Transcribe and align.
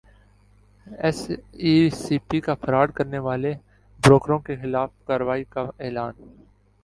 S 1.03 1.19
E 1.63 1.73
C 2.01 2.15
P 2.27 2.39
کا 2.45 2.53
fraud 2.61 2.87
کرنیوالے 2.97 3.53
بروکروں 4.03 4.39
کیخلاف 4.47 4.89
کارروائی 5.07 5.43
کا 5.53 5.61
اعلان 5.83 6.13